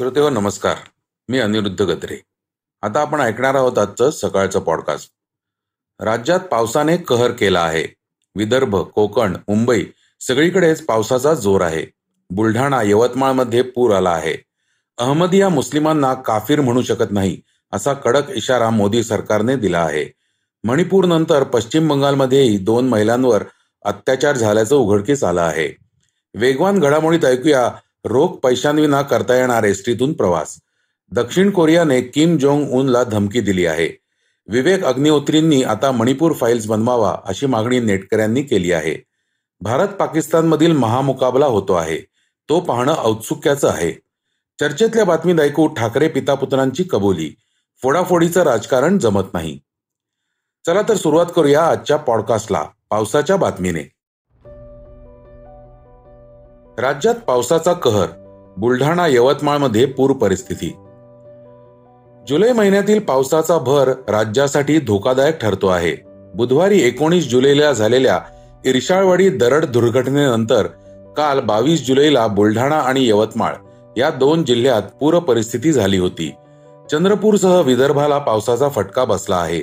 श्रोतेहो 0.00 0.30
नमस्कार. 0.30 0.76
मी 1.28 1.38
अनिरुद्ध 1.38 1.82
गत्रे 1.82 2.16
आता 2.82 3.00
आपण 3.00 3.20
ऐकणार 3.20 3.54
आहोत 3.54 3.78
आजचं 3.78 4.10
सकाळचं 4.10 4.60
पॉडकास्ट 4.60 5.10
राज्यात 6.00 6.40
पावसाने 6.40 6.96
कहर 6.96 7.30
केला 7.30 7.60
आहे. 7.60 7.94
विदर्भ 8.36 8.76
कोकण 8.76 9.36
मुंबई 9.48 9.84
सगळीकडेच 10.20 10.84
पावसाचा 10.84 11.34
जोर 11.34 11.60
आहे. 11.60 11.86
बुलढाणा 12.30 12.82
यवतमाळमध्ये 12.82 13.62
पूर 13.62 13.94
आला 13.94 14.10
आहे. 14.10 14.34
अहमदिया 14.98 15.48
मुस्लिमांना 15.48 16.14
काफिर 16.14 16.60
म्हणू 16.60 16.82
शकत 16.82 17.12
नाही 17.12 17.40
असा 17.72 17.92
कडक 17.92 18.30
इशारा 18.30 18.70
मोदी 18.70 19.02
सरकारने 19.02 19.56
दिला 19.56 19.80
आहे. 19.80 20.12
मणिपूर 20.64 21.04
नंतर 21.04 21.42
पश्चिम 21.42 21.88
बंगालमध्येही 21.88 22.58
दोन 22.58 22.88
महिलांवर 22.88 23.44
अत्याचार 23.84 24.36
झाल्याचं 24.36 24.76
उघडकीस 24.76 25.24
आलं 25.24 25.40
आहे. 25.40 25.76
वेगवान 26.34 26.78
घडामोडीत 26.78 27.24
ऐकूया 27.24 27.70
रोख 28.04 28.28
पैशांविना 28.28 29.02
करता 29.02 29.34
येणार 29.34 29.62
एसटीतून 29.62 30.12
प्रवास. 30.12 30.60
दक्षिण 31.10 31.50
कोरियाने 31.50 32.00
किम 32.00 32.36
जोंग 32.36 32.70
उनला 32.70 33.04
धमकी 33.04 33.40
दिली 33.40 33.66
आहे. 33.66 34.00
विवेक 34.48 34.84
अग्निहोत्रींनी 34.84 35.62
आता 35.62 35.92
मणिपूर 35.92 36.32
फाईल्स 36.32 36.66
बनवावा 36.66 37.18
अशी 37.24 37.46
मागणी 37.46 37.80
नेटकऱ्यांनी 37.80 38.42
केली 38.42 38.72
आहे. 38.72 38.96
भारत 39.60 39.88
पाकिस्तानमधील 39.88 40.72
महामुकाबला 40.72 41.46
होतो 41.46 41.72
आहे. 41.72 41.98
तो 42.48 42.60
पाहणं 42.60 42.94
औत्सुक्याचं 42.94 43.68
आहे. 43.68 43.92
चर्चेतल्या 44.60 45.04
बातमीत 45.04 45.40
ऐकू 45.40 45.66
ठाकरे 45.66 46.08
पितापुत्रांची 46.08 46.82
कबुली. 46.82 47.34
फोडाफोडीचं 47.82 48.42
राजकारण 48.42 48.98
जमत 48.98 49.24
नाही. 49.32 49.58
चला 50.66 50.82
तर 50.82 50.96
सुरुवात 50.96 51.26
करूया 51.36 51.66
आजच्या 51.66 51.96
पॉडकास्टला. 51.96 52.64
पावसाच्या 52.90 53.36
बातमीने. 53.36 53.99
राज्यात 56.78 57.14
पावसाचा 57.14 57.72
कहर 57.72 58.06
बुलढाणा 58.56 59.06
यवतमाळमध्ये 59.06 59.86
पूर 59.86 60.12
परिस्थिती. 60.12 60.76
जुलै 62.28 62.52
महिन्यातील 62.52 63.00
पावसाचा 63.00 63.58
भर 63.58 63.88
राज्यासाठी 63.88 64.78
धोकादायक 64.78 65.40
ठरतो 65.40 65.66
आहे. 65.66 65.96
बुधवारी 66.34 66.80
एकोणीस 66.80 67.30
जुलैला 67.30 67.72
झालेल्या 67.72 68.20
इर्शाळवाडी 68.64 69.28
दरड 69.28 69.64
दुर्घटनेनंतर 69.64 70.66
काल 71.16 71.40
बावीस 71.40 71.86
जुलैला 71.86 72.26
बुलढाणा 72.26 72.76
आणि 72.76 73.08
यवतमाळ 73.08 73.54
या 73.96 74.10
दोन 74.10 74.44
जिल्ह्यात 74.44 74.82
पूर 75.00 75.18
परिस्थिती 75.18 75.72
झाली 75.72 75.98
होती. 75.98 76.34
चंद्रपूरसह 76.90 77.60
विदर्भाला 77.60 78.18
पावसाचा 78.18 78.68
फटका 78.68 79.04
बसला 79.04 79.36
आहे. 79.36 79.62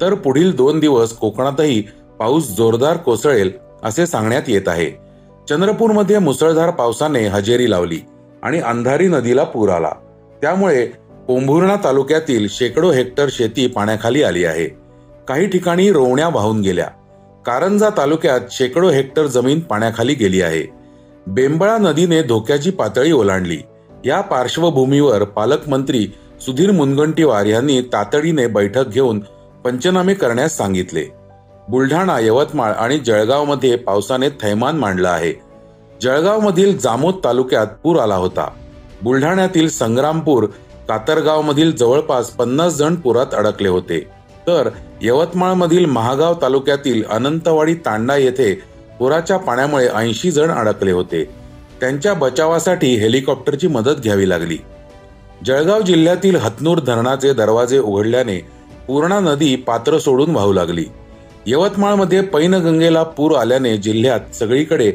तर 0.00 0.14
पुढील 0.14 0.56
दोन 0.56 0.80
दिवस 0.80 1.12
कोकणातही 1.12 1.82
पाऊस 2.18 2.48
जोरदार 2.48 2.96
कोसळेल 2.96 3.52
असे 3.82 4.06
सांगण्यात 4.06 4.42
येत 4.48 4.68
आहे. 4.68 5.03
चंद्रपूरमध्ये 5.48 6.18
मुसळधार 6.18 6.70
पावसाने 6.70 7.26
हजेरी 7.26 7.70
लावली 7.70 7.98
आणि 8.42 8.60
अंधारी 8.60 9.08
नदीला 9.08 9.44
पूर 9.44 9.68
आला. 9.68 9.90
त्यामुळे 10.42 10.86
पोंभुर्णा 11.28 11.76
तालुक्यातील 11.84 12.46
शेकडो 12.50 12.90
हेक्टर 12.90 13.26
शेती 13.30 13.66
पाण्याखाली 13.66 14.22
आली 14.22 14.44
आहे. 14.44 14.66
काही 15.28 15.46
ठिकाणी 15.46 15.92
रोवण्या 15.92 16.28
वाहून 16.28 16.60
गेल्या. 16.60 16.86
कारंजा 17.46 17.88
तालुक्यात 17.96 18.40
शेकडो 18.50 18.88
हेक्टर 18.88 19.26
जमीन 19.26 19.60
पाण्याखाली 19.60 20.14
गेली 20.14 20.42
आहे. 20.42 20.72
बेंबळा 21.26 21.78
नदीने 21.78 22.22
धोक्याची 22.22 22.70
पातळी 22.70 23.12
ओलांडली. 23.12 23.58
या 24.04 24.20
पार्श्वभूमीवर 24.20 25.24
पालकमंत्री 25.24 26.06
सुधीर 26.40 26.70
मुनगंटीवार 26.70 27.46
यांनी 27.46 27.80
तातडीने 27.80 28.46
बैठक 28.46 28.86
घेऊन 28.86 29.20
पंचनामे 29.64 30.14
करण्यास 30.14 30.56
सांगितले. 30.56 31.04
बुलढाणा 31.68 32.18
यवतमाळ 32.20 32.72
आणि 32.72 32.98
जळगावमध्ये 32.98 33.76
पावसाने 33.76 34.28
थैमान 34.28 34.76
मांडलं 34.76 35.08
आहे. 35.08 35.32
जळगावमधील 36.02 36.78
जामोद 36.78 37.14
तालुक्यात 37.24 37.66
पूर 37.82 37.98
आला 37.98 38.16
होता. 38.16 38.50
बुलढाण्यातील 39.02 39.68
संग्रामपूर 39.68 40.46
कातरगाव 40.88 41.42
मधील 41.42 41.76
जवळपास 41.76 42.30
पन्नास 42.30 42.74
जण 42.74 42.94
पुरात 42.94 43.26
अडकले 43.32 43.68
होते. 43.68 44.00
तर 44.46 44.68
यवतमाळमधील 45.02 45.86
महागाव 45.86 46.34
तालुक्यातील 46.42 47.04
अनंतवाडी 47.10 47.74
तांडा 47.74 48.16
येथे 48.16 48.62
पुराच्या 48.98 49.36
पाण्यामुळे 49.36 49.88
ऐंशी 49.88 50.30
जण 50.30 50.50
अडकले 50.50 50.92
होते. 50.92 51.24
त्यांच्या 51.80 52.14
बचावासाठी 52.14 52.94
हेलिकॉप्टरची 52.94 53.66
मदत 53.66 54.00
घ्यावी 54.02 54.28
लागली. 54.28 54.58
जळगाव 55.46 55.80
जिल्ह्यातील 55.80 56.36
हतनूर 56.36 56.78
धरणाचे 56.80 57.32
दरवाजे 57.32 57.78
उघडल्याने 57.78 58.38
पूर्णा 58.86 59.20
नदी 59.20 59.56
पात्र 59.56 59.98
सोडून 59.98 60.30
वाहू 60.30 60.52
लागली. 60.52 60.84
यवतमाळमध्ये 61.46 62.20
पैनगंगेला 62.20 63.02
पूर 63.02 63.36
आल्याने 63.36 63.76
जिल्ह्यात 63.76 64.34
सगळीकडे 64.34 64.90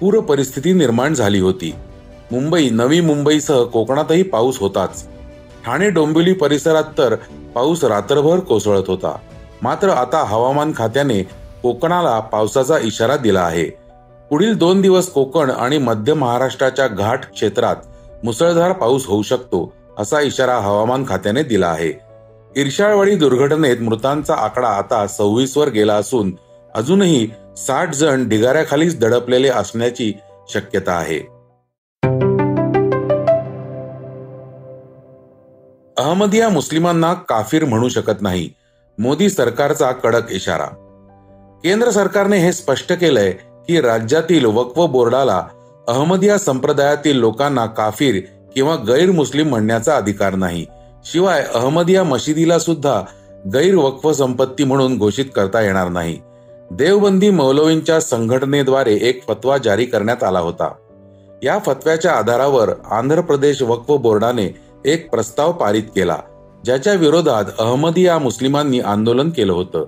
पूर 0.00 0.20
परिस्थिती 0.20 0.72
निर्माण 0.72 1.14
झाली 1.14 1.40
होती. 1.40 1.74
मुंबई 2.32 2.68
नवी 2.70 3.00
मुंबईसह 3.00 3.62
कोकणातही 3.62 4.22
पाऊस 4.22 4.58
होताच. 4.58 5.06
ठाणे 5.66 5.90
डोंबिवली 5.90 6.32
परिसरात 6.32 6.84
तर 6.98 7.14
पाऊस 7.54 7.84
रात्रभर 7.84 8.38
कोसळत 8.38 8.82
होता. 8.88 9.16
मात्र 9.62 9.88
आता 9.88 10.24
हवामान 10.24 10.72
खात्याने 10.76 11.22
कोकणाला 11.62 12.20
पावसाचा 12.20 12.78
इशारा 12.78 13.16
दिला 13.16 13.40
आहे. 13.40 13.64
पुढील 14.30 14.54
दोन 14.54 14.80
दिवस 14.80 15.08
कोकण 15.08 15.50
आणि 15.50 15.78
मध्य 15.78 16.14
महाराष्ट्राच्या 16.14 16.86
घाट 16.88 17.24
क्षेत्रात 17.24 17.76
मुसळधार 18.24 18.72
पाऊस 18.72 19.06
होऊ 19.06 19.22
शकतो 19.22 19.72
असा 19.98 20.20
इशारा 20.20 20.56
हवामान 20.56 21.04
खात्याने 21.08 21.42
दिला 21.42 21.66
आहे. 21.66 22.13
इर्शाळवाडी 22.56 23.14
दुर्घटनेत 23.14 23.76
मृतांचा 23.80 24.34
आकडा 24.34 24.68
आता 24.68 25.06
सव्वीस 25.06 25.56
वर 25.56 25.68
गेला 25.68 25.94
असून 25.94 26.36
अजूनही 26.74 27.30
साठ 27.56 27.94
जण 27.94 28.28
ढिगाऱ्याखालीच 28.28 28.98
दडपलेले 28.98 29.48
असण्याची 29.48 30.12
शक्यता 30.48 30.92
आहे. 30.92 31.18
अहमदिया 35.98 36.48
मुस्लिमांना 36.48 37.14
काफिर 37.14 37.64
म्हणू 37.64 37.88
शकत 37.88 38.22
नाही 38.22 38.50
मोदी 38.98 39.30
सरकारचा 39.30 39.92
कडक 39.92 40.30
इशारा. 40.30 40.66
केंद्र 41.64 41.90
सरकारने 41.90 42.38
हे 42.38 42.52
स्पष्ट 42.52 42.92
केलंय 42.92 43.32
की 43.68 43.80
राज्यातील 43.80 44.44
वक्फ 44.44 44.80
बोर्डाला 44.80 45.46
अहमदिया 45.88 46.38
संप्रदायातील 46.38 47.16
लोकांना 47.16 47.66
काफिर 47.66 48.20
किंवा 48.54 48.76
गैर 48.76 49.10
मुस्लिम 49.10 49.48
म्हणण्याचा 49.48 49.96
अधिकार 49.96 50.34
नाही. 50.34 50.66
शिवाय 51.04 51.44
अहमदिया 51.54 52.04
मशिदीला 52.04 52.58
सुद्धा 52.58 53.02
गैरवक्फ 53.54 54.08
संपत्ती 54.08 54.64
म्हणून 54.64 54.98
घोषित 54.98 55.24
करता 55.36 55.60
येणार 55.60 55.88
नाही. 55.88 56.18
देवबंदी 56.70 57.30
मौलवींच्या 57.30 58.00
संघटनेद्वारे 58.00 58.94
एक 58.94 59.26
फतवा 59.28 59.58
जारी 59.58 59.84
करण्यात 59.84 60.24
आला 60.24 60.40
होता. 60.40 60.72
या 61.42 61.58
फतव्याच्या 61.58 62.12
आधारावर 62.12 62.70
आंध्र 62.90 63.20
प्रदेश 63.20 63.62
वक्फ 63.62 63.92
बोर्डाने 63.92 64.56
एक 64.84 65.10
प्रस्ताव 65.10 65.52
पारित 65.52 65.82
केला 65.82 66.16
ज्याच्या 66.64 66.92
विरोधात 66.92 67.44
अहमदिया 67.58 68.18
मुस्लिमांनी 68.18 68.80
आंदोलन 68.80 69.30
केलं 69.30 69.52
होतं. 69.52 69.86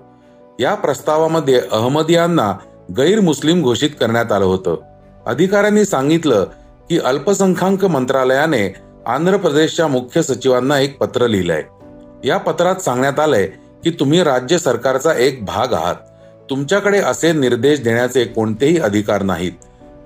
या 0.61 0.75
प्रस्तावामध्ये 0.75 1.61
अहमदियांना 1.73 2.55
गैर 2.97 3.21
मुस्लिम 3.21 3.63
घोषित 3.63 3.91
करण्यात 4.01 4.33
आलं 4.33 4.45
होतं. 4.45 4.77
अधिकाऱ्यांनी 5.27 5.85
सांगितलं 5.85 6.45
की 6.91 6.99
अल्पसंख्याक 6.99 7.85
मंत्रालयाने 7.85 8.86
आंध्र 9.07 9.37
प्रदेशच्या 9.37 9.87
मुख्य 9.87 10.23
सचिवांना 10.23 10.79
एक 10.79 10.99
पत्र 10.99 11.27
लिहिलंय. 11.27 11.63
या 12.25 12.37
पत्रात 12.37 12.77
सांगण्यात 12.77 13.21
आलंय 13.21 13.47
की 13.85 13.91
तुम्ही 13.91 14.23
राज्य 14.23 14.59
सरकारचा 14.59 15.13
एक 15.13 15.45
भाग 15.45 15.73
आहात. 15.73 15.95
तुमच्याकडे 16.51 16.99
असे 16.99 17.33
निर्देश 17.33 17.81
देण्याचे 17.81 18.25
कोणतेही 18.25 18.79
अधिकार 18.79 19.23
नाहीत. 19.23 19.53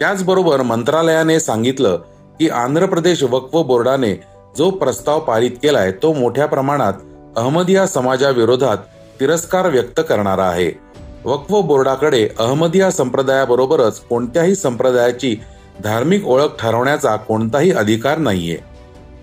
त्याचबरोबर 0.00 0.62
मंत्रालयाने 0.62 1.40
सांगितलं 1.40 1.96
की 2.40 2.48
आंध्र 2.48 2.86
प्रदेश 2.86 3.22
वक्फ 3.22 3.56
बोर्डाने 3.56 4.14
जो 4.58 4.70
प्रस्ताव 4.70 5.20
पारित 5.20 5.50
केलाय 5.50 5.92
तो 5.92 6.12
मोठ्या 6.12 6.46
प्रमाणात 6.46 6.92
अहमदिया 7.36 7.86
समाजाविरोधात 7.86 8.76
तिरस्कार 9.20 9.68
व्यक्त 9.68 10.00
करणारा 10.08 10.44
आहे. 10.44 10.78
वक्फ 11.24 11.52
बोर्डाकडे 11.52 12.28
अहमदिया 12.38 12.90
संप्रदायाबरोबरच 12.90 14.00
कोणत्याही 14.00 14.54
संप्रदायाची 14.54 15.36
धार्मिक 15.84 16.26
ओळख 16.26 16.56
ठरवण्याचा 16.58 17.16
कोणताही 17.16 17.72
अधिकार 17.72 18.18
नाहीये. 18.18 18.69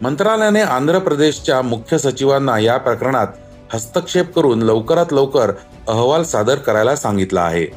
मंत्रालयाने 0.02 0.62
आंध्र 0.62 1.00
प्रदेशच्या 1.00 1.62
मुख्य 1.62 1.98
सचिवांना 1.98 2.60
या 2.60 2.78
प्रकरणात 2.78 3.28
हस्तक्षेप 3.74 4.36
करून 4.36 4.62
लवकरात 4.62 5.06
लवकर 5.12 5.52
अहवाल 5.88 6.24
सादर 6.24 6.56
करायला 6.56 6.96
सांगितला 6.96 7.42
आहे. 7.42 7.68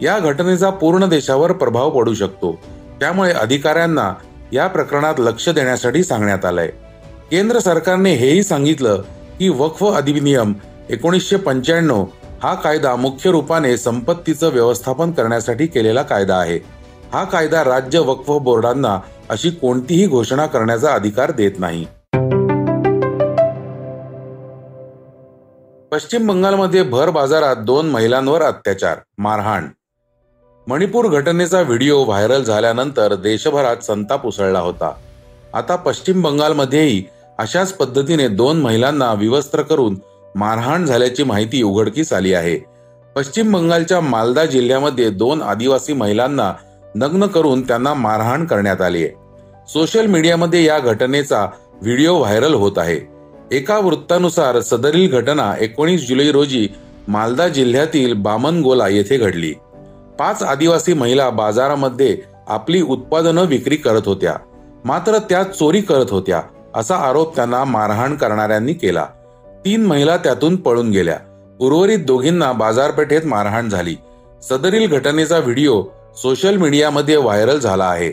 या 0.00 0.18
घटनेचा 0.18 0.70
पूर्ण 0.70 1.08
देशावर 1.08 1.52
प्रभाव 1.52 1.90
पडू 1.90 2.14
शकतो. 2.14 2.58
त्यामुळे 3.00 3.32
अधिकाऱ्यांना 3.32 4.14
या 4.52 4.66
प्रकरणात 4.66 5.14
लक्ष 5.18 5.48
देण्यासाठी 5.48 6.04
सांगण्यात 6.04 6.44
आलंय. 6.44 6.68
केंद्र 7.30 7.58
सरकारने 7.58 8.14
हेही 8.14 8.42
सांगितलं 8.42 9.02
की 9.38 9.48
वक्फ 9.48 9.84
अधिनियम 9.84 10.52
एकोणीसशे 10.90 11.36
पंच्याण्णव 11.36 12.04
हा 12.42 12.54
कायदा 12.54 12.96
मुख्य 12.96 13.30
रूपाने 13.30 13.76
संपत्तीचं 13.76 14.48
व्यवस्थापन 14.52 15.10
करण्यासाठी 15.10 15.66
केलेला 15.66 16.02
कायदा 16.02 16.36
आहे. 16.36 16.77
हा 17.12 17.24
कायदा 17.24 17.64
राज्य 17.64 17.98
वक्फ 17.98 18.30
बोर्डांना 18.30 19.00
अशी 19.28 19.50
कोणतीही 19.50 20.06
घोषणा 20.06 20.46
करण्याचा 20.46 20.92
अधिकार 20.92 21.30
देत 21.30 21.50
नाही. 21.58 21.84
पश्चिम 25.92 26.26
बंगालमध्ये 26.26 26.82
भर 26.82 27.10
बाजारात 27.10 27.56
दोन 27.56 27.88
महिलांवर 27.88 28.42
अत्याचार 28.42 28.96
मारहाण. 29.18 29.66
मणिपूर 30.66 31.08
घटनेचा 31.08 31.60
व्हिडिओ 31.60 32.04
व्हायरल 32.04 32.44
झाल्यानंतर 32.44 33.14
देशभरात 33.14 33.76
संताप 33.76 34.26
उसळला 34.26 34.60
होता. 34.60 34.92
आता 35.54 35.76
पश्चिम 35.76 36.22
बंगालमध्येही 36.22 37.04
अशाच 37.38 37.72
पद्धतीने 37.72 38.28
दोन 38.28 38.60
महिलांना 38.60 39.12
विवस्त्र 39.12 39.62
करून 39.62 39.96
मारहाण 40.34 40.86
झाल्याची 40.86 41.24
माहिती 41.24 41.62
उघडकीस 41.62 42.12
आली 42.12 42.34
आहे. 42.34 42.58
पश्चिम 43.16 43.52
बंगालच्या 43.52 44.00
मालदा 44.00 44.44
जिल्ह्यामध्ये 44.46 45.10
दोन 45.10 45.42
आदिवासी 45.42 45.92
महिलांना 45.92 46.54
नग्न 46.94 47.26
करून 47.26 47.66
त्यांना 47.66 47.94
मारहाण 47.94 48.44
करण्यात 48.44 48.80
आली 48.80 49.04
आहे. 49.04 49.14
सोशल 49.68 50.06
मीडियामध्ये 50.06 50.64
या 50.64 50.78
घटनेचा 50.78 51.46
व्हिडिओ 51.82 52.18
व्हायरल 52.18 52.54
होत 52.54 52.72
आहे. 52.76 53.00
एका 53.56 53.78
वृत्तानुसार 53.78 54.60
सदरील 54.60 55.10
घटना 55.10 55.54
एकोणीस 55.60 56.08
जुलै 56.08 56.32
रोजी 56.32 56.68
मालदा 57.08 57.48
जिल्ह्यातील 57.48 58.12
बामनगोला 58.12 58.88
येथे 58.88 59.16
घडली. 59.16 59.54
पाच 60.18 60.42
आदिवासी 60.42 60.92
महिला 60.92 61.30
बाजारामध्ये 61.30 62.18
आपली 62.48 62.82
उत्पादनं 62.82 63.44
विक्री 63.44 63.76
करत 63.76 64.02
होत्या. 64.06 64.34
मात्र 64.84 65.18
त्या 65.18 65.42
चोरी 65.42 65.80
करत 65.80 66.10
होत्या 66.10 66.42
असा 66.74 66.96
आरोप 66.96 67.36
त्यांना 67.36 67.64
मारहाण 67.64 68.16
करणाऱ्यांनी 68.16 68.72
केला. 68.72 69.06
तीन 69.64 69.86
महिला 69.86 70.16
त्यातून 70.16 70.56
पळून 70.56 70.90
गेल्या. 70.90 71.16
उर्वरित 71.60 71.98
दोघींना 71.98 72.52
बाजारपेठेत 72.52 73.22
मारहाण 73.24 73.68
झाली. 73.68 73.94
सदरील 74.42 74.90
घटनेचा 74.90 75.38
व्हिडिओ 75.38 75.82
सोशल 76.22 76.56
मीडियामध्ये 76.56 77.16
व्हायरल 77.16 77.58
झाला 77.58 77.84
आहे. 77.84 78.12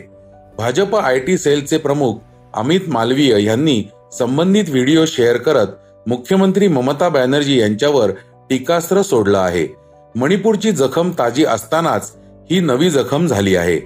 भाजप 0.58 0.96
आय 0.96 1.18
टी 1.18 1.38
सेलचे 1.38 1.78
प्रमुख 1.78 2.14
अमित 2.54 2.80
मालवीय 2.88 3.44
यांनी 3.44 3.82
संबंधित 4.12 4.64
व्हिडिओ 4.68 5.04
शेअर 5.06 5.36
करत 5.36 5.66
मुख्यमंत्री 6.06 6.68
ममता 6.68 7.08
बॅनर्जी 7.08 7.60
यांच्यावर 7.60 8.10
टीकास्त्र 8.50 9.02
सोडलं 9.02 9.38
आहे. 9.38 9.66
मणिपूरची 10.14 10.72
जखम 10.72 11.10
ताजी 11.18 11.44
असतानाच 11.44 12.12
ही 12.50 12.60
नवी 12.60 12.90
जखम 12.90 13.26
झाली 13.26 13.56
आहे. 13.56 13.76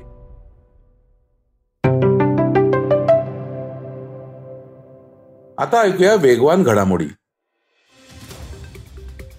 आता 5.59 5.81
ऐकूया 5.83 6.15
वेगवान 6.15 6.63
घडामोडी. 6.63 7.07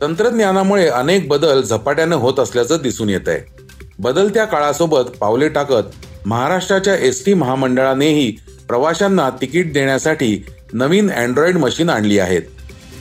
तंत्रज्ञानामुळे 0.01 0.87
अनेक 0.87 1.27
बदल 1.27 1.61
झपाट्याने 1.61 2.15
होत 2.15 2.39
असल्याचं 2.39 2.77
दिसून 2.83 3.09
येत 3.09 3.27
आहे 3.27 3.60
बदलत्या 4.01 4.43
काळासोबत 4.45 5.09
पावले 5.19 5.47
टाकत 5.49 6.27
महाराष्ट्राच्या 6.27 6.93
एस 7.07 7.23
टी 7.25 7.33
महामंडळानेही 7.33 8.31
प्रवाशांना 8.67 9.29
तिकीट 9.41 9.71
देण्यासाठी 9.73 10.37
नवीन 10.73 11.09
अँड्रॉइड 11.11 11.57
मशीन 11.57 11.89
आणली 11.89 12.17
आहेत. 12.19 12.41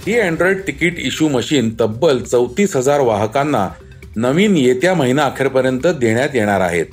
ही 0.07 0.19
अँड्रॉइड 0.19 0.61
तिकीट 0.67 0.99
इश्यू 0.99 1.29
मशीन 1.29 1.71
तब्बल 1.81 2.19
चौतीस 2.23 2.77
हजार 2.77 3.01
वाहकांना 3.01 3.69
नवीन 4.17 4.57
येत्या 4.57 4.95
महिना 4.95 5.25
अखेरपर्यंत 5.25 5.87
देण्यात 6.01 6.35
येणार 6.35 6.61
आहेत. 6.61 6.87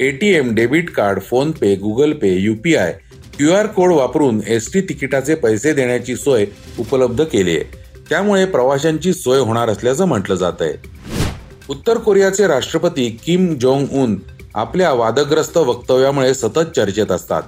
ATM 0.00 0.54
debit 0.54 0.90
card 0.90 1.20
PhonePe 1.50 1.74
Google 1.76 2.12
Pay 2.12 2.34
UPI 2.34 2.92
Q 3.36 3.52
R 3.52 3.66
code 3.66 3.92
वापरून 3.92 4.40
एस 4.46 4.72
टी 4.72 4.80
तिकिटाचे 4.80 5.34
पैसे 5.34 5.72
देण्याची 5.72 6.16
सोय 6.16 6.44
उपलब्ध 6.78 7.22
केली 7.22 7.56
आहे. 7.56 7.82
त्यामुळे 8.10 8.44
प्रवाशांची 8.46 9.12
सोय 9.12 9.38
होणार 9.38 9.68
असल्याचं 9.68 10.04
म्हटलं 10.04 10.34
जात 10.34 10.60
आहे 10.60 10.93
उत्तर 11.70 11.98
कोरियाचे 11.98 12.46
राष्ट्रपती 12.46 13.08
किम 13.26 13.54
जोंग 13.54 13.86
उन 13.92 14.16
आपल्या 14.54 14.92
वादग्रस्त 14.92 15.56
वक्तव्यामुळे 15.56 16.34
सतत 16.34 16.74
चर्चेत 16.76 17.10
असतात. 17.10 17.42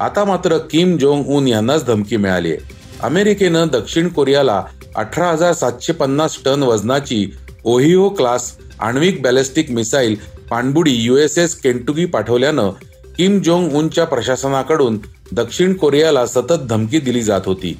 आता 0.00 0.24
मात्र 0.24 0.58
किम 0.70 0.96
जोंग 0.96 1.24
उन 1.26 1.48
यांनाच 1.48 1.86
धमकी 1.86 2.16
मिळाली 2.16 2.52
आहे 2.52 2.74
अमेरिकेनं 3.02 3.68
दक्षिण 3.72 4.08
कोरियाला 4.08 4.62
अठरा 4.96 5.30
हजार 5.30 5.52
सातशे 5.52 5.92
पन्नास 5.92 6.38
टन 6.44 6.62
वजनाची 6.62 7.26
ओहिओ 7.64 8.08
क्लास 8.08 8.52
आण्विक 8.80 9.22
बॅलिस्टिक 9.22 9.70
मिसाईल 9.70 10.16
पाणबुडी 10.50 10.94
युएसएस 10.94 11.54
केंटुकी 11.54 12.04
पाठवल्यानं 12.04 12.70
किम 13.16 13.40
जोंग 13.40 13.72
उनच्या 13.72 14.04
प्रशासनाकडून 14.04 14.98
दक्षिण 15.32 15.74
कोरियाला 15.74 16.26
सतत 16.26 16.66
धमकी 16.68 16.98
दिली 16.98 17.22
जात 17.22 17.40
होती. 17.46 17.78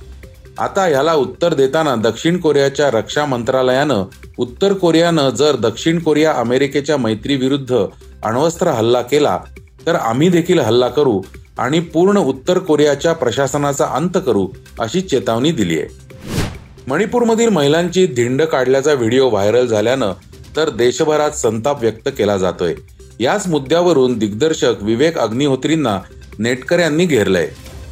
आता 0.58 0.88
याला 0.88 1.14
उत्तर 1.14 1.54
देताना 1.54 1.94
दक्षिण 1.96 2.38
कोरियाच्या 2.38 2.90
रक्षा 2.90 3.24
मंत्रालयानं 3.24 4.04
उत्तर 4.38 4.72
कोरियानं 4.72 5.30
जर 5.30 5.56
दक्षिण 5.56 5.98
कोरिया 5.98 6.32
अमेरिकेच्या 6.32 6.96
मैत्रीविरुद्ध 6.96 7.84
अण्वस्त्र 8.24 8.68
हल्ला 8.68 9.02
केला 9.02 9.38
तर 9.86 9.94
आम्ही 9.94 10.28
देखील 10.28 10.58
हल्ला 10.58 10.88
करू 10.88 11.20
आणि 11.58 11.80
पूर्ण 11.80 12.18
उत्तर 12.18 12.58
कोरियाच्या 12.58 13.12
प्रशासनाचा 13.12 13.86
अंत 13.86 14.18
करू 14.26 14.48
अशी 14.80 15.00
चेतावणी 15.00 15.50
दिली 15.50 15.80
आहे. 15.80 15.88
मणिपूरमधील 16.86 17.48
महिलांची 17.48 18.06
धिंड 18.06 18.42
काढल्याचा 18.42 18.92
व्हिडिओ 18.92 19.28
व्हायरल 19.28 19.66
झाल्यानं 19.66 20.12
तर 20.56 20.70
देशभरात 20.70 21.30
संताप 21.30 21.80
व्यक्त 21.80 22.08
केला 22.18 22.36
जातोय. 22.36 22.74
याच 23.20 23.46
मुद्द्यावरून 23.48 24.18
दिग्दर्शक 24.18 24.82
विवेक 24.82 25.18
अग्निहोत्रींना 25.18 25.98
नेटकऱ्यांनी 26.38 27.04
घेरलंय. 27.06 27.48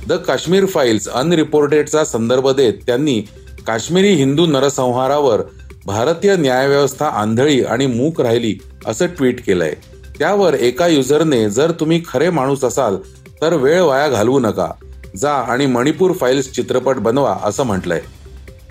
द 0.09 0.13
काश्मीर 0.13 0.67
फाईल्स 0.67 1.09
अनरिपोर्टेडचा 1.09 2.05
संदर्भ 2.05 2.49
देत 2.49 2.73
त्यांनी 2.87 3.21
काश्मीरी 3.67 4.13
हिंदू 4.15 4.47
नरसंहारावर 4.47 5.41
भारतीय 5.87 6.37
न्यायव्यवस्था 6.37 7.07
आंधळी 7.07 7.63
आणि 7.63 7.87
मूक 7.87 8.21
राहिली 8.21 8.59
असं 8.87 9.07
ट्विट 9.07 9.47
केलंय. 9.47 9.75
त्यावर 10.19 10.55
एका 10.55 10.87
युजरने 10.87 11.51
जर 11.51 11.71
तुम्ही 11.71 12.03
खरे 12.09 12.31
माणूस 12.31 12.65
असाल 12.65 12.97
तर 13.43 13.55
वेळ 13.55 13.81
वाया 13.81 14.09
घालवू 14.09 14.41
नका. 14.41 14.71
जा 15.17 15.33
आणि 15.33 15.67
मणिपूर 15.67 16.13
फाईल्स 16.13 16.53
चित्रपट 16.53 16.97
बनवा 16.97 17.37
असं 17.45 17.63
म्हटलंय. 17.63 18.01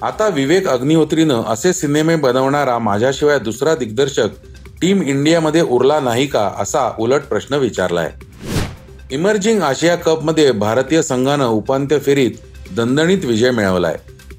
आता 0.01 0.27
विवेक 0.27 0.67
अग्निहोत्रीनं 0.67 1.43
असे 1.43 1.73
सिनेमे 1.73 2.15
बनवणारा 2.15 2.79
माझ्याशिवाय 2.79 3.39
दुसरा 3.39 3.75
दिग्दर्शक 3.75 4.27
टीम 4.81 5.01
इंडियामध्ये 5.01 5.61
उरला 5.61 5.99
नाही 5.99 6.27
का 6.27 6.51
असा 6.59 6.91
उलट 6.99 7.21
प्रश्न 7.21 7.55
विचारलाय. 7.55 8.11
इमर्जिंग 9.11 9.61
आशिया 9.63 9.95
कपमध्ये 9.95 10.51
भारतीय 10.53 11.01
संघानं 11.01 11.45
उपांत्य 11.45 11.97
फेरीत 11.99 12.31
दणदणीत 12.75 13.25
विजय 13.25 13.51
मिळवलाय. 13.51 13.95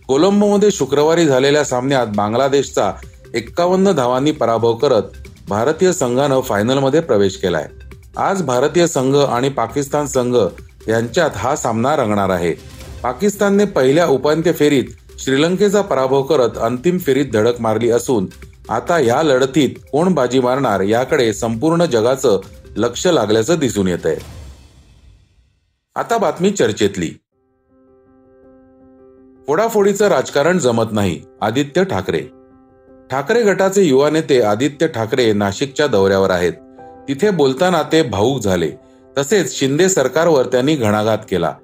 कोलंबोमध्ये 0.08 0.70
शुक्रवारी 0.70 1.24
झालेल्या 1.26 1.64
सामन्यात 1.64 2.06
बांगलादेशचा 2.16 2.92
एक्कावन्न 3.34 3.92
धावांनी 3.92 4.32
पराभव 4.32 4.74
करत 4.74 5.16
भारतीय 5.48 5.92
संघानं 5.92 6.40
फायनलमध्ये 6.40 7.00
प्रवेश 7.00 7.36
केलाय. 7.36 7.66
आज 8.18 8.42
भारतीय 8.42 8.86
संघ 8.86 9.16
आणि 9.16 9.48
पाकिस्तान 9.48 10.06
संघ 10.06 10.36
यांच्यात 10.88 11.30
हा 11.36 11.56
सामना 11.56 11.96
रंगणार 11.96 12.30
आहे. 12.30 12.54
पाकिस्तानने 13.02 13.64
पहिल्या 13.66 14.06
उपांत्य 14.06 14.52
फेरीत 14.52 15.18
श्रीलंकेचा 15.20 15.80
पराभव 15.82 16.22
करत 16.22 16.58
अंतिम 16.62 16.98
फेरीत 16.98 17.32
धडक 17.32 17.60
मारली 17.60 17.90
असून 17.90 18.26
आता 18.70 18.98
या 18.98 19.22
लढतीत 19.22 19.74
कोण 19.92 20.14
बाजी 20.14 20.40
मारणार 20.40 20.80
याकडे 20.80 21.32
संपूर्ण 21.32 21.84
जगाचं 21.84 22.40
लक्ष 22.76 23.06
लागल्याचं 23.06 23.58
दिसून 23.58 23.88
येत 23.88 24.06
आहे 24.06 24.38
आता 25.94 26.18
बातमी 26.18 26.50
चर्चेतली. 26.50 27.08
फोडाफोडीचं 29.46 30.08
राजकारण 30.08 30.58
जमत 30.58 30.84
नाही 30.92 31.20
आदित्य 31.40 31.84
ठाकरे. 31.84 32.20
ठाकरे 33.10 33.42
गटाचे 33.42 33.82
युवा 33.82 34.10
नेते 34.10 34.42
आदित्य 34.42 34.86
ठाकरे 34.86 35.32
नाशिकच्या 35.32 35.86
दौऱ्यावर 35.86 36.30
आहेत. 36.30 36.52
तिथे 37.08 37.30
बोलताना 37.30 37.82
ते 37.82 38.02
भाऊक 38.02 38.40
झाले. 38.40 38.70
तसेच 39.18 39.58
शिंदे 39.58 39.88
सरकारवर 39.88 40.46
त्यांनी 40.46 40.74
घणाघात 40.74 41.18
केला. 41.30 41.54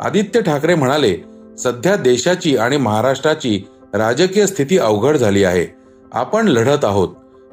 आदित्य 0.00 0.40
ठाकरे 0.40 0.74
म्हणाले 0.74 1.16
सध्या 1.58 1.96
देशाची 1.96 2.56
आणि 2.56 2.76
महाराष्ट्राची 2.76 3.62
राजकीय 3.94 4.46
स्थिती 4.46 4.78
अवघड 4.78 5.16
झाली 5.16 5.44
आहे. 5.44 5.66
आपण 6.12 6.48
लढत 6.48 6.84
आहोत. 6.84 7.08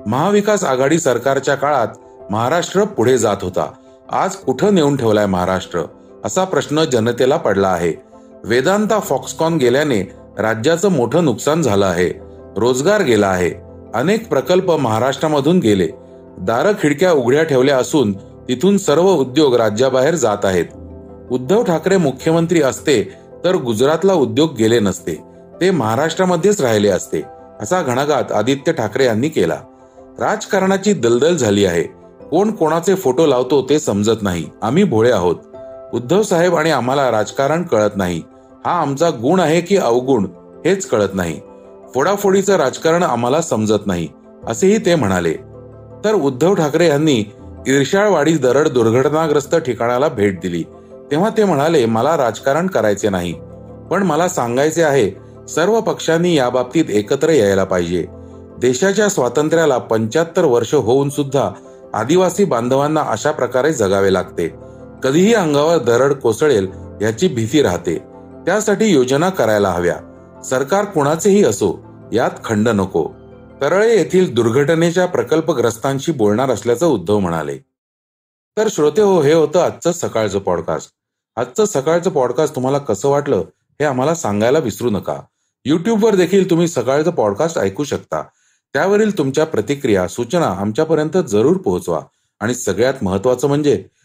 महाविकास 0.08 0.64
आघाडी 0.64 1.00
सरकारच्या 1.00 1.56
काळात 1.56 1.88
महाराष्ट्र 2.32 2.84
पुढे 2.84 3.18
जात 3.18 3.38
होता. 3.42 3.72
आज 4.10 4.36
कुठं 4.36 4.76
नेऊन 4.76 4.98
ठेवलाय 4.98 5.26
महाराष्ट्र? 5.26 5.84
असा 6.26 6.44
प्रश्न 6.44 6.84
जनतेला 6.84 7.38
पडला 7.38 7.68
आहे. 7.68 7.94
वेदांता 8.44 9.00
फॉक्सकॉन 9.00 9.58
गेल्याने 9.58 10.02
राज्याचं 10.40 10.92
मोठं 10.92 11.26
नुकसान 11.26 11.62
झालं 11.62 11.86
आहे. 11.86 12.10
रोजगार 12.58 13.02
गेला 13.02 13.28
आहे. 13.28 13.52
अनेक 13.94 14.30
प्रकल्प 14.30 14.72
महाराष्ट्रामधून 14.72 15.60
गेले. 15.60 15.88
दार 16.40 16.72
खिडक्या 16.74 17.14
उघड्या 17.14 17.44
ठेवल्या 17.44 17.78
असून 17.78 18.14
तिथून 18.48 18.78
सर्व 18.78 19.10
उद्योग 19.10 19.56
राज्याबाहेर 19.56 20.16
जात 20.16 20.46
आहेत. 20.46 20.66
उद्धव 21.32 21.64
ठाकरे 21.64 21.98
मुख्यमंत्री 21.98 22.62
असते 22.62 23.04
तर 23.46 23.56
गुजरातला 23.56 24.14
उद्योग 24.14 24.54
गेले 24.54 24.80
नसते. 24.80 25.24
ते 25.62 25.72
महाराष्ट्रामध्येच 25.72 26.62
राहिले 26.62 26.90
असते 26.90 27.22
असा 27.62 27.82
घणाघात 27.82 28.32
आदित्य 28.32 28.72
ठाकरे 28.72 29.06
यांनी 29.06 29.30
केला. 29.30 29.58
राजकारणाची 30.20 30.94
दलदल 30.94 31.36
झाली 31.36 31.66
आहे. 31.66 31.84
कोण 32.32 32.52
कोणाचे 32.52 32.96
फोटो 32.96 33.26
लावतो 33.26 33.68
ते 33.70 33.80
समजत 33.80 34.22
नाही. 34.22 34.46
आम्ही 34.62 34.84
भोळे 34.84 35.12
आहोत. 35.12 35.36
उद्धव 35.94 36.22
साहेब 36.22 36.56
आणि 36.56 36.72
आम्हाला 36.72 37.12
राजकारण 37.12 37.64
कळत 37.64 37.90
नाही. 37.96 38.22
हा 38.66 38.72
आमचा 38.82 39.10
गुण 39.10 39.40
आहे 39.40 39.62
की 39.62 39.78
अवगुण 39.78 40.26
हेच 40.66 40.86
कळत 40.86 41.10
नाही. 41.14 41.40
फोडाफोडीचं 41.96 42.56
राजकारण 42.56 43.04
आम्हाला 43.04 43.42
समजत 43.42 43.88
नाही 43.88 44.08
असेही 44.48 44.86
ते 44.86 44.96
म्हणाले. 44.96 45.34
तर 46.06 46.14
उद्धव 46.14 46.54
ठाकरे 46.54 46.88
यांनी 46.88 47.24
ईर्षाळवाडी 47.68 48.38
दरड 48.38 48.68
दुर्घटनाग्रस्त 48.68 49.56
ठिकाणाला 49.56 50.08
भेट 50.08 50.40
दिली. 50.40 50.64
तेव्हा 51.12 51.30
ते 51.38 51.44
म्हणाले 51.44 51.86
मला 51.86 52.18
राजकारण 52.18 52.68
करायचे 52.68 53.10
नाही. 53.10 53.34
पण 53.92 54.04
मला 54.04 54.28
सांगायचे 54.28 54.84
आहे 54.84 55.12
सर्व 55.48 55.80
पक्षांनी 55.82 56.36
या 56.36 56.50
बाबतीत 56.50 56.86
एकत्र 56.90 57.30
यायला 57.30 57.64
पाहिजे. 57.64 58.06
देशाच्या 58.58 59.10
स्वातंत्र्याला 59.10 59.78
पंच्याहत्तर 59.78 60.46
वर्ष 60.46 60.74
होऊन 60.74 61.10
सुद्धा 61.10 61.50
आदिवासी 61.94 62.46
बांधवांना 62.46 63.02
अशा 63.02 63.32
प्रकारे 63.32 63.74
जगावे 63.74 64.14
लागते. 64.14 64.73
कधीही 65.04 65.34
अंगावर 65.34 65.78
दरड 65.78 66.14
कोसळेल 66.14 66.68
याची 67.02 67.28
भीती 67.28 67.62
राहते. 67.62 67.98
त्यासाठी 68.46 68.86
योजना 68.86 69.30
करायला 69.30 69.70
हव्या. 69.70 69.96
सरकार 70.50 70.86
कुणाचेही 70.86 71.44
असो 71.44 71.86
यात 72.14 72.32
खंड 72.46 72.70
नको. 72.70 73.10
तरळे 73.62 73.98
येथील 73.98 74.34
दुर्घटनेच्या 74.34 75.06
प्रकल्पग्रस्तांशी 75.06 76.12
बोलणार 76.12 76.52
असल्याचं 76.52 76.86
उद्धव 76.86 77.20
म्हणाले. 77.20 77.58
तर 78.58 78.68
श्रोते 78.72 79.02
हो 79.02 79.22
हे 79.22 79.34
होतं 79.34 79.60
आजचं 79.60 79.92
सकाळचं 79.92 80.40
पॉडकास्ट 80.40 80.90
आजचं 81.36 81.66
सकाळचं 81.66 82.10
पॉडकास्ट 82.10 82.56
तुम्हाला 82.56 82.78
कसं 82.78 83.10
वाटलं 83.10 83.38
हे 83.58 83.84
आम्हाला 83.84 84.16
सांगायला 84.16 84.60
विसरू 84.60 84.90
नका. 84.90 85.20
युट्यूबवर 85.66 86.16
देखील 86.16 86.50
तुम्ही 86.50 86.68
सकाळचं 86.68 87.12
पॉडकास्ट 87.12 87.58
ऐकू 87.58 87.84
शकता. 87.84 88.24
त्यावरील 88.74 89.18
तुमच्या 89.18 89.46
प्रतिक्रिया 89.46 90.08
सूचना 90.08 90.48
आमच्यापर्यंत 90.48 91.18
जरूर 91.28 91.58
पोहोचवा. 91.58 92.02
आणि 92.40 92.56
सगळ्यात 92.56 92.94
महत्वाचं 93.02 93.48
म्हणजे 93.48 93.84